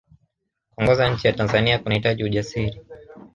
kuongoza 0.75 1.09
nchi 1.09 1.27
ya 1.27 1.37
anzania 1.39 1.79
kunahitaji 1.79 2.23
ujasiri 2.23 2.81